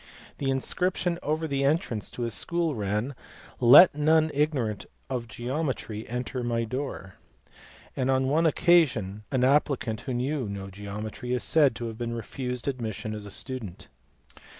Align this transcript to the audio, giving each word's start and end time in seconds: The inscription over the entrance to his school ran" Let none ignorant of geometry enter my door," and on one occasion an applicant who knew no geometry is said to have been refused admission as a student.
The 0.39 0.49
inscription 0.49 1.19
over 1.21 1.47
the 1.47 1.63
entrance 1.63 2.09
to 2.09 2.23
his 2.23 2.33
school 2.33 2.73
ran" 2.73 3.13
Let 3.75 3.93
none 3.93 4.31
ignorant 4.33 4.87
of 5.11 5.27
geometry 5.27 6.09
enter 6.09 6.43
my 6.43 6.63
door," 6.63 7.17
and 7.95 8.09
on 8.09 8.27
one 8.27 8.47
occasion 8.47 9.25
an 9.29 9.43
applicant 9.43 10.01
who 10.01 10.15
knew 10.15 10.49
no 10.49 10.71
geometry 10.71 11.33
is 11.33 11.43
said 11.43 11.75
to 11.75 11.85
have 11.85 11.99
been 11.99 12.13
refused 12.13 12.67
admission 12.67 13.13
as 13.13 13.27
a 13.27 13.29
student. 13.29 13.89